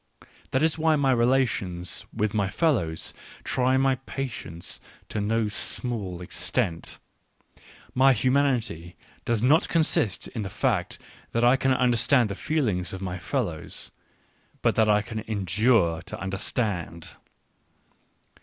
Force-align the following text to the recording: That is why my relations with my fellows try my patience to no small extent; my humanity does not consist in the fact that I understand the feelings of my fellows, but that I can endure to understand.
That 0.49 0.63
is 0.63 0.79
why 0.79 0.95
my 0.95 1.11
relations 1.11 2.05
with 2.11 2.33
my 2.33 2.49
fellows 2.49 3.13
try 3.43 3.77
my 3.77 3.97
patience 4.07 4.81
to 5.09 5.21
no 5.21 5.47
small 5.47 6.23
extent; 6.23 6.97
my 7.93 8.11
humanity 8.13 8.95
does 9.25 9.43
not 9.43 9.69
consist 9.69 10.27
in 10.29 10.41
the 10.41 10.49
fact 10.49 10.97
that 11.33 11.43
I 11.43 11.53
understand 11.75 12.29
the 12.31 12.35
feelings 12.35 12.93
of 12.93 13.01
my 13.03 13.19
fellows, 13.19 13.91
but 14.63 14.73
that 14.73 14.89
I 14.89 15.03
can 15.03 15.19
endure 15.27 16.01
to 16.01 16.19
understand. 16.19 17.09